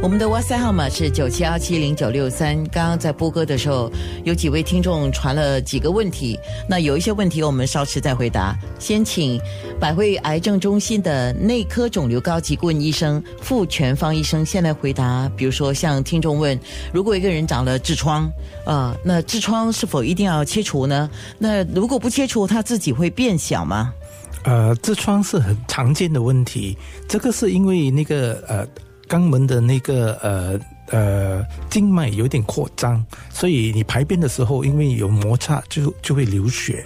[0.00, 2.56] 我们的 WhatsApp 号码是九七幺七零九六三。
[2.68, 3.90] 刚刚在播歌的时候，
[4.22, 8.56] 有几位听众传了几个问题，那有一些问题我们稍迟再回答。
[8.78, 9.40] 先请
[9.80, 15.28] 百惠癌症中心的内科肿瘤高级顾问医生傅全芳医生先来回答。
[15.36, 16.58] 比如说，像听众问，
[16.92, 18.30] 如果一个人长了痔疮，
[18.66, 21.10] 呃，那痔疮是否一定要切除呢？
[21.38, 23.92] 那如果不切除，它自己会变小吗？
[24.44, 26.78] 呃，痔疮是很常见的问题，
[27.08, 28.66] 这个是因为那个呃。
[29.08, 36.84] 肛门的那个呃呃静脉有点扩张，所以你排便的时候，因为有摩擦，就就会流血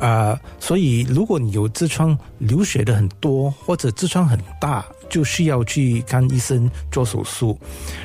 [0.00, 0.36] 啊。
[0.58, 7.58] 所以如果你有痔疮流血的很多，或者痔疮很大，就需要去看医生做手术。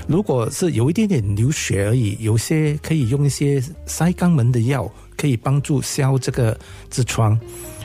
[0.07, 6.57] 如果是有一点点流血而已，有些可以用一些塞肛门的药，可以帮助消这个
[6.91, 7.39] 痔疮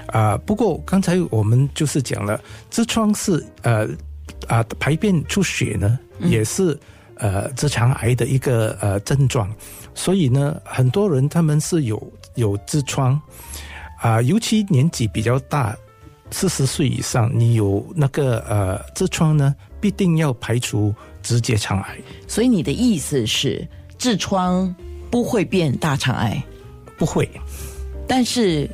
[0.06, 0.36] 啊。
[0.44, 2.40] 不过刚才我们就是讲了，
[2.70, 3.88] 痔疮是呃。
[4.48, 6.78] 啊，排便出血呢，也是
[7.16, 9.52] 呃直肠癌的一个呃症状，
[9.94, 13.20] 所以呢，很多人他们是有有痔疮
[14.00, 15.76] 啊，尤其年纪比较大，
[16.30, 21.98] 四十岁以上，你有那个呃痔疮呢，必定要排除直接肠癌。
[22.26, 23.66] 所以你的意思是，
[23.98, 24.74] 痔疮
[25.10, 26.42] 不会变大肠癌？
[26.96, 27.28] 不会，
[28.06, 28.68] 但是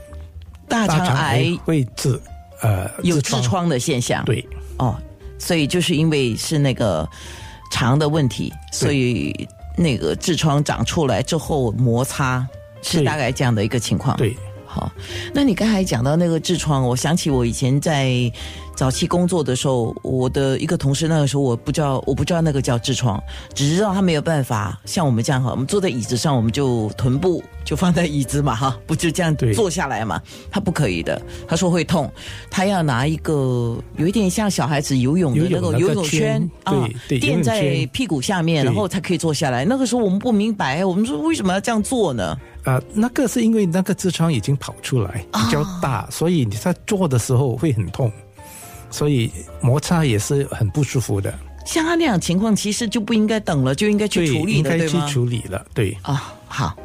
[0.68, 2.20] 大肠癌会治
[2.60, 4.24] 呃有痔疮的现象。
[4.24, 4.46] 对，
[4.78, 4.96] 哦。
[5.38, 7.08] 所以就是因为是那个
[7.70, 12.46] 肠的问题，所以那个痔疮长出来之后摩擦
[12.82, 14.16] 是大概这样的一个情况。
[14.16, 14.90] 对，好，
[15.32, 18.32] 那你刚才讲到那个痔疮，我想起我以前在。
[18.76, 23.20] 早期工作的时候，我的一个同事那个时候我不知道，我不知道那个叫痔疮，
[23.54, 30.20] 只知道他没有办法像我们这样哈，我们坐在椅子上，我们就臀部就放在椅子嘛哈，不就这样坐下来嘛？
[30.50, 32.12] 他不可以的，他说会痛，
[32.50, 39.64] 他要拿一个有一点像小孩子游泳的那个游泳圈啊，垫在屁股下面，然后才可以坐下来。
[39.64, 42.36] 那个时候我们不明白，我们说为什么要这样做呢？
[42.64, 48.12] 啊，那个是因为那个痔疮已经跑出来比较大，所以你在做的时候会很痛。
[48.90, 49.30] 所以
[49.60, 51.32] 摩擦也是很不舒服的。
[51.66, 54.84] 像他那样情况，其实就不应该等了，就应该去处理了，对吗？
[54.84, 55.96] 应该去处理了，对。
[56.02, 56.76] 啊，好。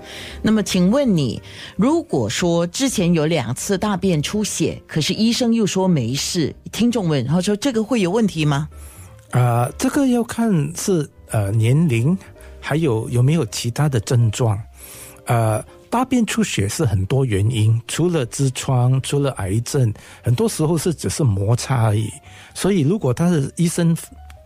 [0.41, 1.39] 那么，请问你，
[1.75, 8.67] 如果说之前有两次大便出血，可是医生又说没事，听众问，他说这个会有问题吗？
[9.29, 12.17] 啊，这个要看是呃年龄，
[12.59, 14.59] 还有有没有其他的症状，
[15.25, 15.63] 呃。
[15.91, 19.93] 大便出血是很多原因，除了痔疮，除了癌症，
[20.23, 22.09] 很多时候是只是摩擦而已。
[22.55, 23.95] 所以，如果他的医生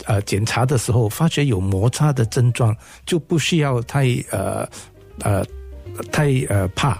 [0.06, 2.75] 呃检查的时候发觉有摩擦的症状，
[3.06, 4.67] 就不需要太呃
[5.19, 5.45] 呃
[6.11, 7.00] 太呃怕。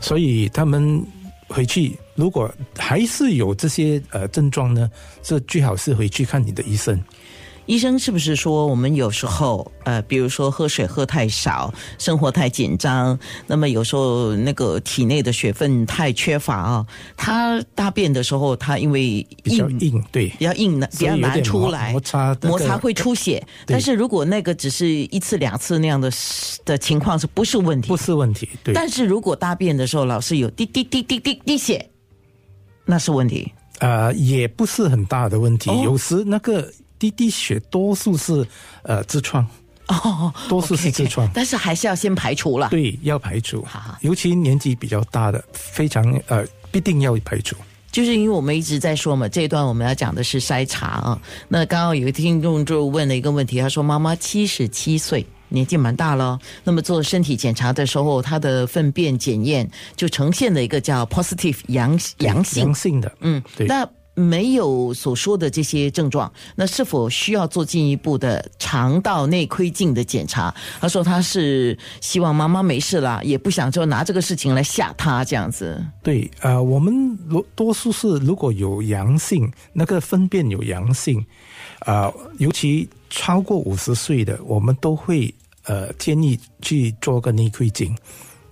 [0.00, 1.00] 所以他们
[1.48, 4.90] 回去如果还是有这些呃症状呢，
[5.22, 7.00] 这最好是回去看你的医生。
[7.66, 16.86] 医生是不是说我们有时候呃，比如说喝水喝太少，生活太紧张，那么有时候那个体内的水分太缺乏啊，
[17.16, 23.42] 他大便的时候，他因为比较硬，对，比较硬的，比较难出来，摩擦摩擦会出血。
[23.66, 26.10] 但是如果那个只是一次两次那样的
[26.64, 27.88] 的情况，是不是问题？
[27.88, 28.74] 不是问题，对。
[28.74, 31.88] 但是如果大便的时候老是有滴滴滴滴滴滴血，
[32.84, 33.50] 那是问题。
[33.78, 36.70] 呃，也不是很大的问题，有时那个。
[37.10, 38.46] 滴滴血多数是
[38.82, 39.46] 呃痔疮
[39.88, 42.70] 哦，多数是痔疮，但是还是要先排除了。
[42.70, 43.66] 对，要排除，
[44.00, 47.54] 尤其年纪比较大的，非常呃，必定要排除。
[47.92, 51.20] 就是因为我们一直在说嘛，这一段我们要讲的是筛查啊。
[51.46, 70.54] 那刚刚有个听众就问了一个问题，他说：“妈妈七十七岁，年纪蛮大了，那么做身体检查的时候，她的粪便检验就呈现了一个叫 positive 阳阳性阳性的，嗯，对，那。”没有所说的这些症状，那是否需要做进一步的肠道内窥镜的检查？
[70.80, 75.84] 他说他是希望妈妈没事啦，也不想就拿这个事情来吓他这样子。
[76.02, 81.24] 对，呃，我们多多数是如果有阳性，那个粪便有阳性，
[81.80, 85.34] 啊，尤其超过五十岁的，我们都会
[85.64, 87.96] 呃建议去做个内窥镜，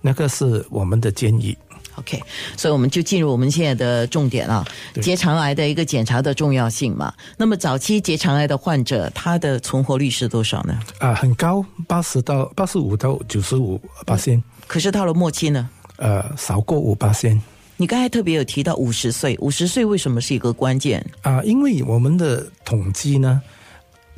[0.01, 1.57] 那个是我们的建议。
[1.95, 2.21] OK，
[2.57, 4.65] 所以我们就进入我们现在的重点啊，
[5.01, 7.13] 结肠癌的一个检查的重要性嘛。
[7.37, 10.79] 那么早期结肠癌的患者，他的存活率是多少呢？
[10.99, 14.41] 啊，很高，八十到八十五到九十五八仙。
[14.65, 15.69] 可是到了末期呢？
[15.97, 17.39] 呃，少过五八仙。
[17.77, 21.05] 你刚才特别有提到五十岁，五十岁为什么是一个关键？
[21.21, 23.41] 啊，因为我们的统计呢，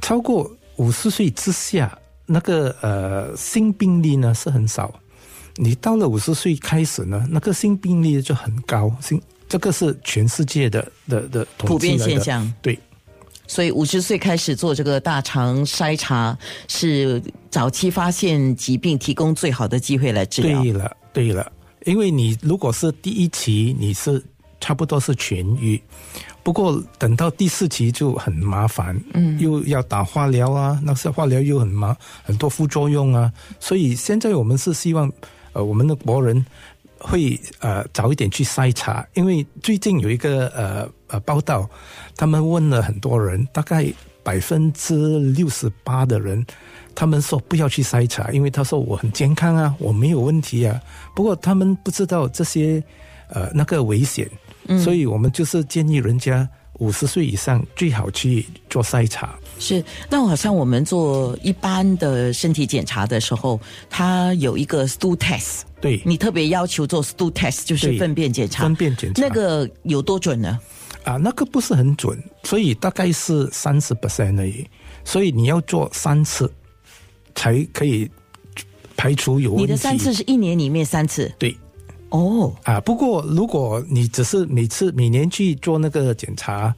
[0.01, 4.93] 超过五十岁之下，那个呃新病例呢是很少。
[5.57, 12.51] 你到了五十岁开始呢，那个性病例就很高，性这个是全世界的的的普遍现象。
[12.61, 12.77] 对，
[13.47, 16.37] 所以五十岁开始做这个大肠筛查，
[16.67, 20.61] 是早期发现疾病提供最好的机会来治疗。
[20.61, 21.51] 对了，对了，
[21.85, 24.21] 因为你如果是第一期，你是
[24.59, 25.79] 差不多是痊愈，
[26.41, 35.11] 不过等到第四期就很麻烦，嗯，又要打化疗啊，那些化疗又很麻，很多副作用啊，所以现在我们是希望，
[35.55, 36.45] 呃，我们的国人
[36.99, 41.67] 会呃早一点去筛查，因为最近有一个呃呃报道，
[42.17, 43.87] 他们问了很多人，大概
[44.21, 46.45] 百分之六十八的人，
[46.93, 50.81] 他们说不要去筛查，因为他说我很健康啊，我没有问题啊。
[51.15, 52.83] 不过他们不知道这些
[53.29, 54.29] 呃那个危险，
[54.83, 56.47] 所以我们就是建议人家
[56.79, 59.37] 五十岁以上最好去做筛查。
[59.57, 68.63] 是，那好像我们做一般的身体检查的时候，它有一个 stool test，对，你特别要求做 stool test，就是粪便检查。
[68.63, 70.59] 粪便检查那个有多准呢？
[71.03, 74.65] 啊，那个不是很准，所以大概是三十 percent 而已，
[75.03, 76.51] 所以你要做三次
[77.35, 78.09] 才可以
[78.97, 79.63] 排除有问题。
[79.63, 81.55] 你的三次是一年里面三次对。
[82.15, 86.73] 哦，啊，不过如果你只是每次每年去做那个检查，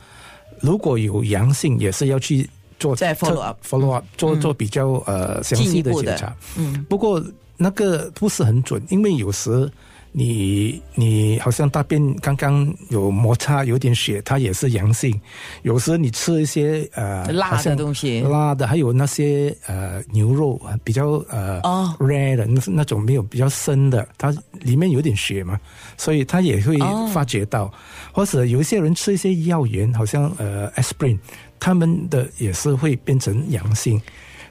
[0.59, 2.49] 如果有阳性，也是要去
[2.79, 5.93] 做再 follow up follow up 做做比较呃详细的。
[5.93, 6.35] 检查。
[6.57, 7.23] 嗯，不过
[7.55, 9.71] 那个不是很准，因为有时
[10.11, 15.19] 你你好像大便刚刚有摩擦，有点血，它也是阳性。
[15.61, 25.59] 有时你吃一些呃辣的东西辣的，还有那些呃牛肉比较呃哦 rare 的那那种没有比较深的，它里面有点血嘛，
[25.97, 27.71] 所以它也会哦发觉到。
[28.11, 31.17] 或者有一些人吃一些药源，好像呃 aspirin，
[31.59, 34.01] 他们的也是会变成阳性。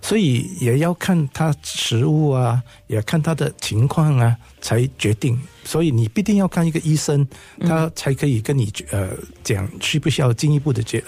[0.07, 5.37] 所以也要看他食物啊，也看他的情况啊，才决定。
[5.65, 7.27] 所以你必定要看一个医生，
[7.63, 9.09] 他才可以跟你呃
[9.43, 11.03] 讲需不需要进一步的检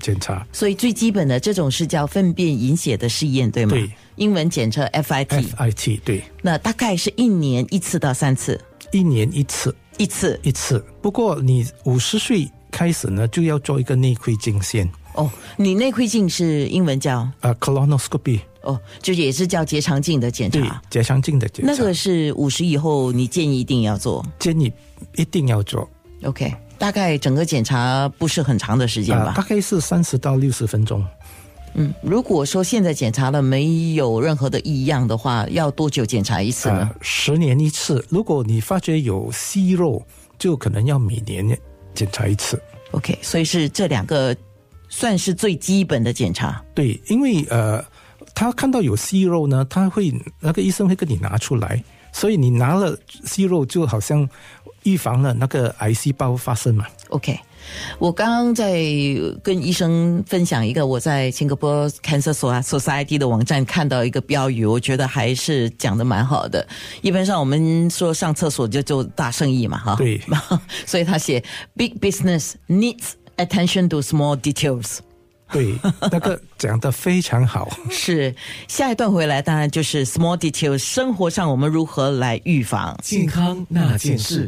[0.00, 0.46] 检查。
[0.52, 3.72] 所以最基本的这种是叫粪便隐血的试验，对吗？
[3.72, 5.50] 对，英文简称 FIT。
[5.50, 8.60] FIT 对，那大概是一年一次到三次，
[8.92, 10.78] 一年一次一次一次。
[11.02, 15.30] 不过你五十岁开始呢，就要做一个内窥镜线哦。
[15.56, 20.82] 你内窥镜是英文叫呃 colonoscopy，哦，就也是叫结肠镜的检对查。
[20.88, 21.72] 结肠镜的检查。
[21.72, 24.24] 那个是五十以后，你建议一定要做。
[24.38, 24.72] 建议
[25.16, 25.88] 一定要做
[26.22, 29.34] OK，大概整个检查不是很长的时间啊、吧？
[29.36, 31.04] 大概是三十到六十分钟。
[31.78, 36.78] 嗯，如果说现在检查了没有任何的异样的话，要多久检查一次呢？
[36.78, 38.02] 呃，十年一次。
[38.08, 40.02] 如果你发觉有息肉，
[40.38, 41.46] 就可能要每年
[41.92, 42.58] 检查一次。
[42.92, 44.34] OK，所以是这两个
[44.88, 46.62] 算是最基本的检查。
[46.74, 47.84] 对，因为呃，
[48.34, 54.28] 他看到有息肉呢，他会那个医生会跟你拿出来，所以你拿了息肉，就好像
[54.84, 56.86] 预防了那个癌细胞发生嘛。
[57.08, 57.38] OK，
[57.98, 58.74] 我刚刚在
[59.42, 66.66] 跟医生分享一个我在 Singapore Cancer Society 的网站看到一个标语，我觉得还是讲的蛮好的。
[67.02, 70.20] 一般上我们说上厕所就就大生意嘛，哈，对，
[70.86, 71.42] 所以他写
[71.76, 74.98] Big business needs attention to small details。
[75.52, 75.78] 对，
[76.10, 77.70] 那个讲的非常好。
[77.88, 78.34] 是
[78.66, 82.98] 下一段回来，当然就是 small details，生活上我们如何来预防。
[83.00, 84.44] 健康那件事。